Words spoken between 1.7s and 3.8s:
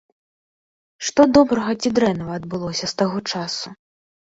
ці дрэннага адбылося з таго часу?